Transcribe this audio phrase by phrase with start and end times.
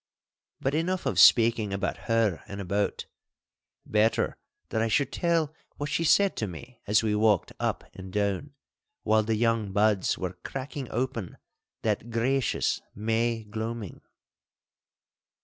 [0.59, 3.05] But enough of speaking about her and about.
[3.85, 4.35] Better
[4.69, 8.55] that I should tell what she said to me as we walked up and down,
[9.03, 11.37] while the young buds were cracking open
[11.83, 14.01] that gracious May gloaming.